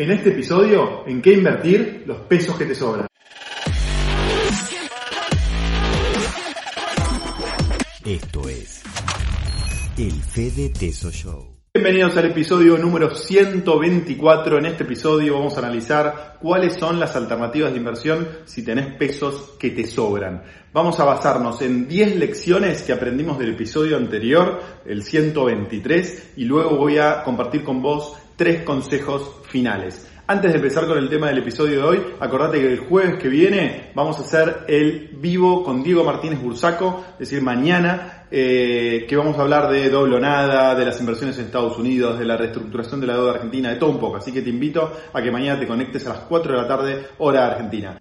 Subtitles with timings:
[0.00, 3.06] En este episodio, ¿en qué invertir los pesos que te sobran?
[8.06, 8.82] Esto es
[9.98, 11.54] el Fede Teso Show.
[11.74, 14.56] Bienvenidos al episodio número 124.
[14.56, 19.50] En este episodio vamos a analizar cuáles son las alternativas de inversión si tenés pesos
[19.58, 20.42] que te sobran.
[20.72, 26.78] Vamos a basarnos en 10 lecciones que aprendimos del episodio anterior, el 123, y luego
[26.78, 30.06] voy a compartir con vos tres consejos finales.
[30.26, 33.28] Antes de empezar con el tema del episodio de hoy, acordate que el jueves que
[33.28, 39.16] viene vamos a hacer el vivo con Diego Martínez Bursaco, es decir, mañana, eh, que
[39.16, 42.36] vamos a hablar de doble o nada, de las inversiones en Estados Unidos, de la
[42.36, 44.18] reestructuración de la deuda argentina, de todo un poco.
[44.18, 47.06] Así que te invito a que mañana te conectes a las 4 de la tarde,
[47.18, 48.00] hora argentina.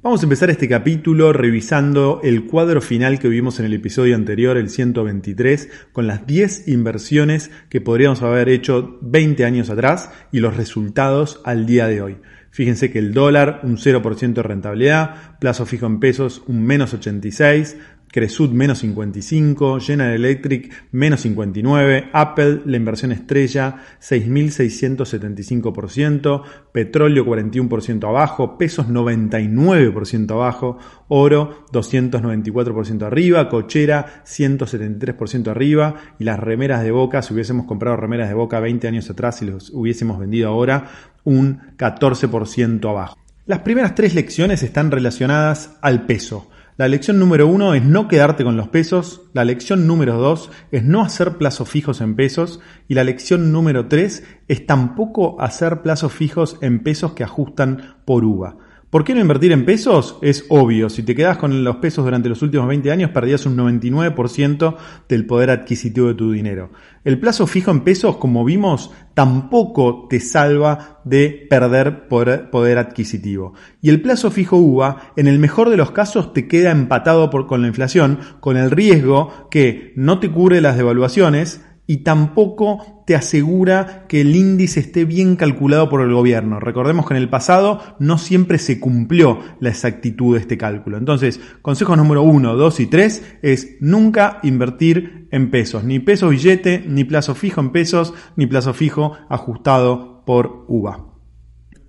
[0.00, 4.56] Vamos a empezar este capítulo revisando el cuadro final que vimos en el episodio anterior,
[4.56, 10.56] el 123, con las 10 inversiones que podríamos haber hecho 20 años atrás y los
[10.56, 12.16] resultados al día de hoy.
[12.52, 17.76] Fíjense que el dólar un 0% de rentabilidad, plazo fijo en pesos un menos 86,
[18.10, 26.42] Cresud menos 55, General Electric menos 59, Apple, la inversión estrella 6.675%,
[26.72, 36.82] petróleo 41% abajo, pesos 99% abajo, oro 294% arriba, cochera 173% arriba y las remeras
[36.82, 40.48] de boca, si hubiésemos comprado remeras de boca 20 años atrás y los hubiésemos vendido
[40.48, 40.90] ahora,
[41.24, 43.18] un 14% abajo.
[43.44, 46.50] Las primeras tres lecciones están relacionadas al peso.
[46.78, 50.84] La lección número uno es no quedarte con los pesos, la lección número dos es
[50.84, 56.12] no hacer plazos fijos en pesos y la lección número tres es tampoco hacer plazos
[56.12, 58.67] fijos en pesos que ajustan por UVA.
[58.90, 60.16] ¿Por qué no invertir en pesos?
[60.22, 63.54] Es obvio, si te quedas con los pesos durante los últimos 20 años perdías un
[63.54, 66.70] 99% del poder adquisitivo de tu dinero.
[67.04, 73.52] El plazo fijo en pesos, como vimos, tampoco te salva de perder poder adquisitivo.
[73.82, 77.60] Y el plazo fijo UVA, en el mejor de los casos, te queda empatado con
[77.60, 81.60] la inflación, con el riesgo que no te cubre las devaluaciones,
[81.90, 86.60] y tampoco te asegura que el índice esté bien calculado por el gobierno.
[86.60, 90.98] Recordemos que en el pasado no siempre se cumplió la exactitud de este cálculo.
[90.98, 96.84] Entonces, consejos número 1, 2 y 3 es nunca invertir en pesos, ni peso billete,
[96.86, 101.06] ni plazo fijo en pesos, ni plazo fijo ajustado por UVA.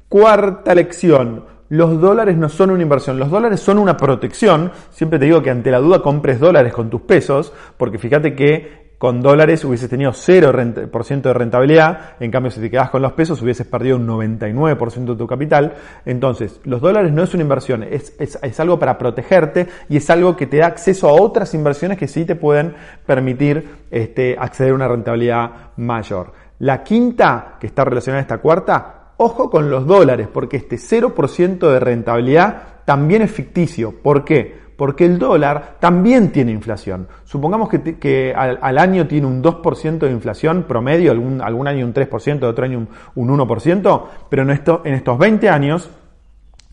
[0.08, 1.44] Cuarta lección.
[1.68, 4.72] Los dólares no son una inversión, los dólares son una protección.
[4.92, 8.89] Siempre te digo que ante la duda compres dólares con tus pesos, porque fíjate que
[9.00, 13.42] con dólares hubieses tenido 0% de rentabilidad, en cambio si te quedas con los pesos
[13.42, 15.74] hubieses perdido un 99% de tu capital.
[16.06, 20.36] Entonces, los dólares no es una inversión, es, es, algo para protegerte y es algo
[20.36, 24.76] que te da acceso a otras inversiones que sí te pueden permitir este, acceder a
[24.76, 26.34] una rentabilidad mayor.
[26.60, 31.72] La quinta, que está relacionada a esta cuarta, ojo con los dólares, porque este 0%
[31.72, 33.94] de rentabilidad también es ficticio.
[34.04, 34.69] ¿Por qué?
[34.80, 37.10] Porque el dólar también tiene inflación.
[37.26, 42.64] Supongamos que, al, año tiene un 2% de inflación promedio, algún, año un 3%, otro
[42.64, 45.90] año un, 1%, pero en, en estos 20 años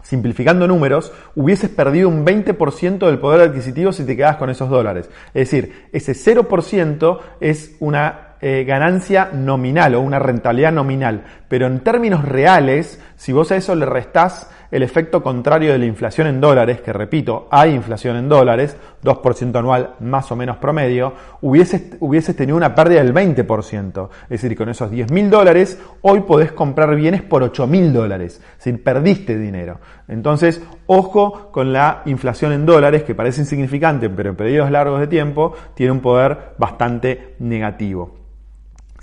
[0.04, 5.10] simplificando números, hubieses perdido un 20% del poder adquisitivo si te quedas con esos dólares.
[5.34, 11.80] Es decir, ese 0% es una eh, ganancia nominal o una rentabilidad nominal, pero en
[11.80, 16.40] términos reales, si vos a eso le restás el efecto contrario de la inflación en
[16.40, 22.36] dólares, que repito, hay inflación en dólares, 2% anual más o menos promedio, hubieses, hubieses
[22.36, 24.10] tenido una pérdida del 20%.
[24.22, 28.40] Es decir, con esos 10 mil dólares, hoy podés comprar bienes por 8 mil dólares.
[28.58, 29.80] Es decir, perdiste dinero.
[30.06, 35.08] Entonces, ojo con la inflación en dólares, que parece insignificante, pero en periodos largos de
[35.08, 38.26] tiempo tiene un poder bastante negativo.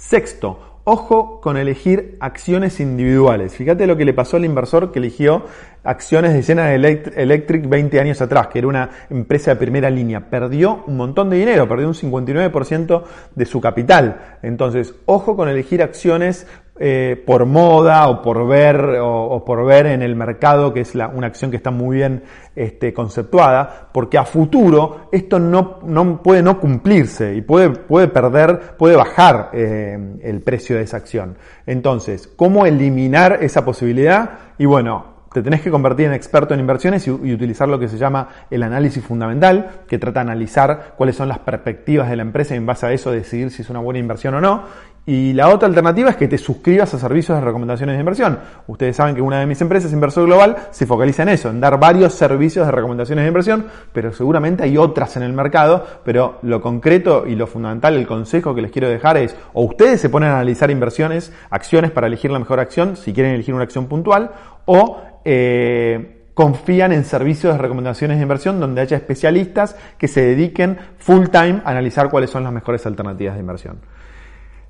[0.05, 3.55] Sexto, ojo con elegir acciones individuales.
[3.55, 5.45] Fíjate lo que le pasó al inversor que eligió
[5.81, 10.29] acciones de General Electric 20 años atrás, que era una empresa de primera línea.
[10.29, 13.03] Perdió un montón de dinero, perdió un 59%
[13.33, 14.39] de su capital.
[14.43, 16.47] Entonces, ojo con elegir acciones
[16.79, 21.27] eh, por moda o por ver o, por ver en el mercado que es una
[21.27, 22.23] acción que está muy bien
[22.55, 28.75] este, conceptuada porque a futuro esto no, no, puede no cumplirse y puede, puede perder
[28.75, 31.37] puede bajar eh, el precio de esa acción
[31.67, 37.07] entonces cómo eliminar esa posibilidad y bueno te tenés que convertir en experto en inversiones
[37.07, 41.27] y, utilizar lo que se llama el análisis fundamental, que trata de analizar cuáles son
[41.27, 43.99] las perspectivas de la empresa y en base a eso decidir si es una buena
[43.99, 44.63] inversión o no.
[45.05, 48.39] Y la otra alternativa es que te suscribas a servicios de recomendaciones de inversión.
[48.67, 51.77] Ustedes saben que una de mis empresas, Inversor Global, se focaliza en eso, en dar
[51.77, 56.61] varios servicios de recomendaciones de inversión, pero seguramente hay otras en el mercado, pero lo
[56.61, 60.29] concreto y lo fundamental, el consejo que les quiero dejar es, o ustedes se ponen
[60.29, 64.31] a analizar inversiones, acciones para elegir la mejor acción, si quieren elegir una acción puntual,
[64.63, 70.77] o eh, confían en servicios de recomendaciones de inversión donde haya especialistas que se dediquen
[70.97, 73.79] full time a analizar cuáles son las mejores alternativas de inversión.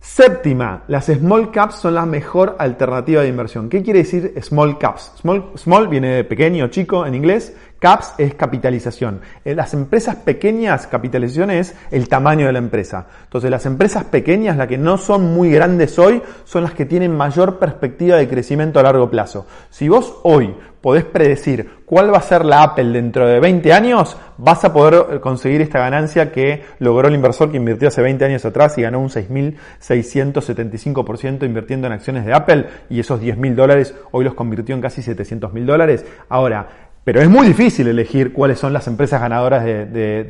[0.03, 3.69] Séptima, las small caps son la mejor alternativa de inversión.
[3.69, 5.13] ¿Qué quiere decir small caps?
[5.15, 7.55] Small, small viene de pequeño, chico en inglés.
[7.83, 9.19] Caps es capitalización.
[9.43, 13.07] En las empresas pequeñas, capitalización es el tamaño de la empresa.
[13.25, 17.13] Entonces, las empresas pequeñas, las que no son muy grandes hoy, son las que tienen
[17.13, 19.47] mayor perspectiva de crecimiento a largo plazo.
[19.69, 24.15] Si vos hoy podés predecir cuál va a ser la Apple dentro de 20 años,
[24.37, 28.45] vas a poder conseguir esta ganancia que logró el inversor que invirtió hace 20 años
[28.45, 34.23] atrás y ganó un 6.675% invirtiendo en acciones de Apple y esos 10.000 dólares hoy
[34.23, 36.05] los convirtió en casi 700.000 dólares.
[36.29, 40.23] Ahora, pero es muy difícil elegir cuáles son las empresas ganadoras de,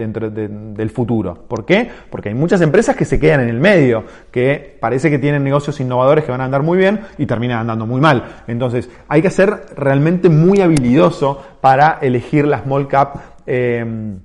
[0.76, 1.46] del futuro.
[1.48, 1.90] ¿Por qué?
[2.10, 5.80] Porque hay muchas empresas que se quedan en el medio, que parece que tienen negocios
[5.80, 8.24] innovadores que van a andar muy bien y terminan andando muy mal.
[8.48, 13.18] Entonces, hay que ser realmente muy habilidoso para elegir la small cap.
[13.46, 14.16] Eh,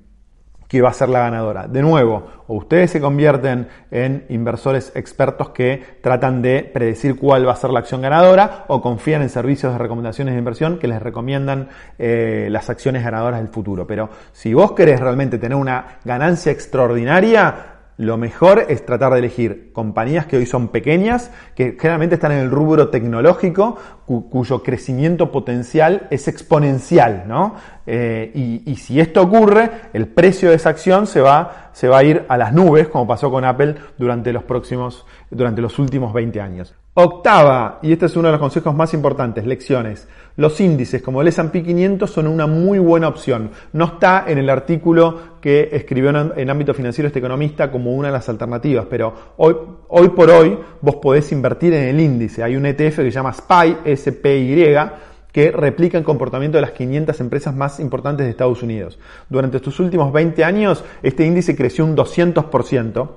[0.68, 1.66] que va a ser la ganadora.
[1.66, 7.52] De nuevo, o ustedes se convierten en inversores expertos que tratan de predecir cuál va
[7.52, 11.02] a ser la acción ganadora, o confían en servicios de recomendaciones de inversión que les
[11.02, 11.68] recomiendan
[11.98, 13.86] eh, las acciones ganadoras del futuro.
[13.86, 19.72] Pero si vos querés realmente tener una ganancia extraordinaria, lo mejor es tratar de elegir
[19.72, 23.76] compañías que hoy son pequeñas, que generalmente están en el rubro tecnológico,
[24.08, 27.54] cuyo crecimiento potencial es exponencial, ¿no?
[27.86, 32.04] Eh, y, si esto ocurre, el precio de esa acción se va, se va a
[32.04, 36.38] ir a las nubes, como pasó con Apple durante los próximos, durante los últimos 20
[36.40, 36.74] años.
[36.92, 40.08] Octava, y este es uno de los consejos más importantes, lecciones.
[40.36, 43.52] Los índices como el S&P 500 son una muy buena opción.
[43.72, 48.14] No está en el artículo que escribió en ámbito financiero este economista como una de
[48.14, 49.54] las alternativas, pero hoy,
[49.88, 52.42] hoy por hoy vos podés invertir en el índice.
[52.42, 54.74] Hay un ETF que se llama SPY, SPY,
[55.32, 58.98] que replica el comportamiento de las 500 empresas más importantes de Estados Unidos.
[59.28, 63.08] Durante estos últimos 20 años, este índice creció un 200%.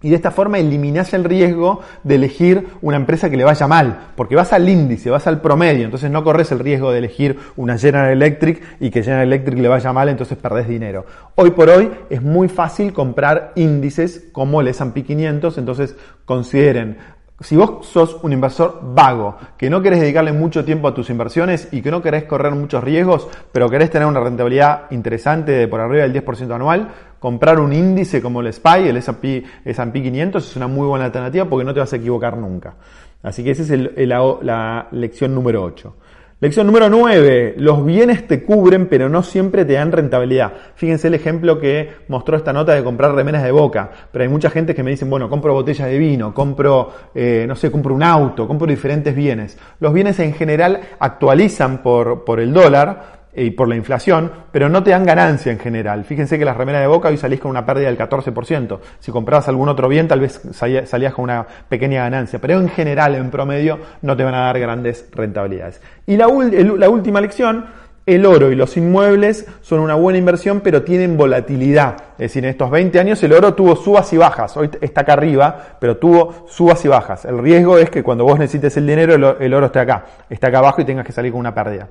[0.00, 4.10] Y de esta forma eliminás el riesgo de elegir una empresa que le vaya mal,
[4.14, 7.76] porque vas al índice, vas al promedio, entonces no corres el riesgo de elegir una
[7.78, 11.04] General Electric y que General Electric le vaya mal, entonces perdés dinero.
[11.34, 16.98] Hoy por hoy es muy fácil comprar índices como el S&P 500, entonces consideren
[17.40, 21.68] si vos sos un inversor vago, que no querés dedicarle mucho tiempo a tus inversiones
[21.70, 25.80] y que no querés correr muchos riesgos, pero querés tener una rentabilidad interesante de por
[25.80, 26.88] arriba del 10% anual,
[27.20, 31.64] comprar un índice como el SPY, el S&P 500, es una muy buena alternativa porque
[31.64, 32.74] no te vas a equivocar nunca.
[33.22, 35.94] Así que esa es la lección número 8.
[36.40, 37.54] Lección número 9.
[37.56, 40.52] Los bienes te cubren, pero no siempre te dan rentabilidad.
[40.76, 43.90] Fíjense el ejemplo que mostró esta nota de comprar remeras de boca.
[44.12, 47.56] Pero hay mucha gente que me dicen, bueno, compro botellas de vino, compro, eh, no
[47.56, 49.58] sé, compro un auto, compro diferentes bienes.
[49.80, 54.82] Los bienes en general actualizan por, por el dólar, y por la inflación, pero no
[54.82, 56.04] te dan ganancia en general.
[56.04, 58.78] Fíjense que las remeras de Boca hoy salís con una pérdida del 14%.
[59.00, 63.14] Si comprabas algún otro bien, tal vez salías con una pequeña ganancia, pero en general,
[63.14, 65.80] en promedio, no te van a dar grandes rentabilidades.
[66.06, 67.66] Y la, la última lección,
[68.08, 71.96] el oro y los inmuebles son una buena inversión, pero tienen volatilidad.
[72.12, 74.56] Es decir, en estos 20 años el oro tuvo subas y bajas.
[74.56, 77.26] Hoy está acá arriba, pero tuvo subas y bajas.
[77.26, 80.58] El riesgo es que cuando vos necesites el dinero, el oro esté acá, está acá
[80.60, 81.88] abajo y tengas que salir con una pérdida.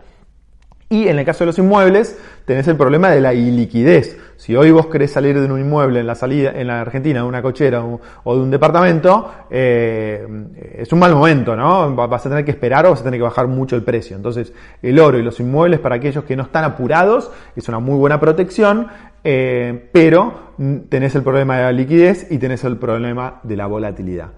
[0.89, 4.17] Y en el caso de los inmuebles, tenés el problema de la iliquidez.
[4.37, 7.25] Si hoy vos querés salir de un inmueble en la salida, en la Argentina, de
[7.25, 10.25] una cochera o de un departamento, eh,
[10.77, 11.93] es un mal momento, ¿no?
[11.93, 14.15] Vas a tener que esperar o vas a tener que bajar mucho el precio.
[14.15, 17.97] Entonces, el oro y los inmuebles para aquellos que no están apurados es una muy
[17.97, 18.87] buena protección,
[19.25, 20.53] eh, pero
[20.87, 24.29] tenés el problema de la liquidez y tenés el problema de la volatilidad.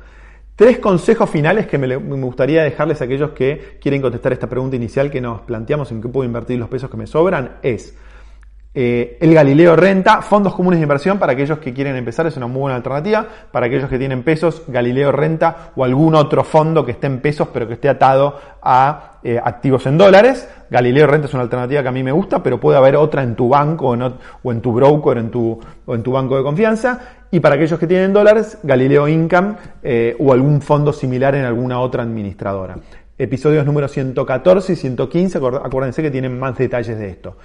[0.59, 5.09] Tres consejos finales que me, gustaría dejarles a aquellos que quieren contestar esta pregunta inicial
[5.09, 7.95] que nos planteamos en qué puedo invertir los pesos que me sobran es
[8.71, 12.47] eh, el Galileo Renta, fondos comunes de inversión para aquellos que quieren empezar, es una
[12.47, 13.25] muy buena alternativa.
[13.51, 17.47] Para aquellos que tienen pesos, Galileo Renta o algún otro fondo que esté en pesos
[17.51, 20.47] pero que esté atado a eh, activos en dólares.
[20.69, 23.35] Galileo Renta es una alternativa que a mí me gusta, pero puede haber otra en
[23.35, 26.99] tu banco o en, tu broker o en tu banco de confianza.
[27.31, 31.79] Y para aquellos que tienen dólares, Galileo Income eh, o algún fondo similar en alguna
[31.79, 32.75] otra administradora.
[33.17, 37.35] Episodios número 114 y 115, acuérdense que tienen más detalles de esto.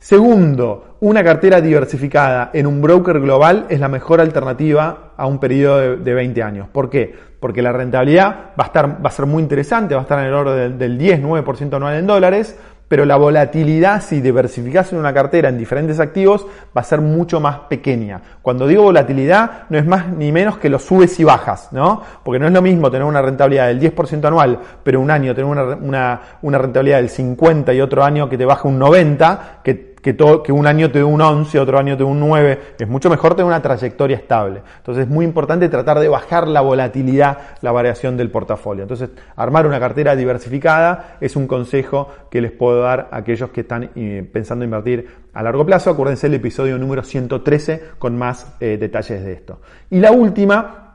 [0.00, 5.98] Segundo, una cartera diversificada en un broker global es la mejor alternativa a un periodo
[5.98, 6.68] de, 20 años.
[6.72, 7.14] ¿Por qué?
[7.38, 10.24] Porque la rentabilidad va a, estar, va a ser muy interesante, va a estar en
[10.24, 12.56] el orden del, del 10-9% anual en dólares,
[12.90, 16.44] pero la volatilidad, si diversificas en una cartera en diferentes activos,
[16.76, 18.20] va a ser mucho más pequeña.
[18.42, 22.02] Cuando digo volatilidad, no es más ni menos que los subes y bajas, ¿no?
[22.24, 25.48] Porque no es lo mismo tener una rentabilidad del 10% anual, pero un año tener
[25.48, 29.89] una, una, una rentabilidad del 50 y otro año que te baja un 90, que
[30.02, 32.60] que, todo, que un año te dé un 11, otro año te dé un 9.
[32.78, 34.62] Es mucho mejor tener una trayectoria estable.
[34.78, 38.82] Entonces es muy importante tratar de bajar la volatilidad, la variación del portafolio.
[38.82, 43.62] Entonces, armar una cartera diversificada es un consejo que les puedo dar a aquellos que
[43.62, 45.90] están eh, pensando invertir a largo plazo.
[45.90, 49.60] Acuérdense el episodio número 113 con más eh, detalles de esto.
[49.90, 50.89] Y la última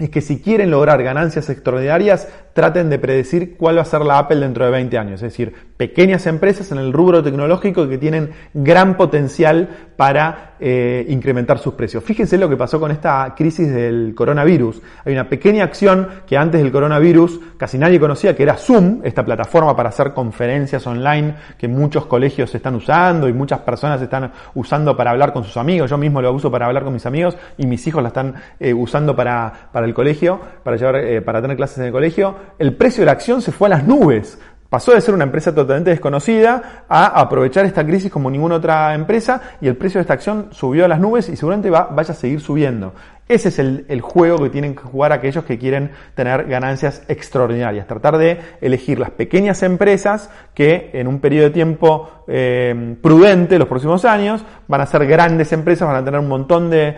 [0.00, 4.18] es que si quieren lograr ganancias extraordinarias, traten de predecir cuál va a ser la
[4.18, 5.22] Apple dentro de 20 años.
[5.22, 11.58] Es decir, pequeñas empresas en el rubro tecnológico que tienen gran potencial para eh, incrementar
[11.58, 12.04] sus precios.
[12.04, 14.82] Fíjense lo que pasó con esta crisis del coronavirus.
[15.04, 19.24] Hay una pequeña acción que antes del coronavirus casi nadie conocía, que era Zoom, esta
[19.24, 24.96] plataforma para hacer conferencias online que muchos colegios están usando y muchas personas están usando
[24.96, 25.90] para hablar con sus amigos.
[25.90, 28.74] Yo mismo lo uso para hablar con mis amigos y mis hijos la están eh,
[28.74, 32.34] usando para, para el colegio, para, llevar, eh, para tener clases en el colegio.
[32.58, 34.38] El precio de la acción se fue a las nubes.
[34.70, 39.40] Pasó de ser una empresa totalmente desconocida a aprovechar esta crisis como ninguna otra empresa
[39.60, 42.16] y el precio de esta acción subió a las nubes y seguramente va, vaya a
[42.16, 42.94] seguir subiendo.
[43.30, 47.86] Ese es el, juego que tienen que jugar aquellos que quieren tener ganancias extraordinarias.
[47.86, 53.68] Tratar de elegir las pequeñas empresas que en un periodo de tiempo eh, prudente, los
[53.68, 56.96] próximos años, van a ser grandes empresas, van a tener un montón de,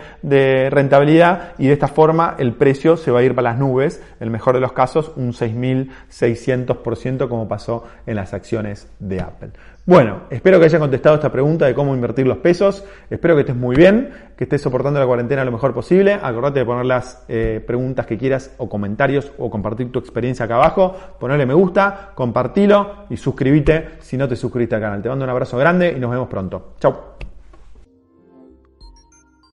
[0.71, 4.01] rentabilidad y de esta forma el precio se va a ir para las nubes.
[4.19, 9.51] En el mejor de los casos, un 6.600% como pasó en las acciones de Apple.
[9.85, 12.85] Bueno, espero que haya contestado esta pregunta de cómo invertir los pesos.
[13.09, 16.17] Espero que estés muy bien, que estés soportando la cuarentena lo mejor posible.
[16.23, 20.55] Acordate de poner las eh, preguntas que quieras o comentarios o compartir tu experiencia acá
[20.55, 20.95] abajo.
[21.19, 25.01] Ponerle me gusta, compartilo y suscríbete si no te suscribiste al canal.
[25.01, 26.73] Te mando un abrazo grande y nos vemos pronto.
[26.79, 27.12] Chao.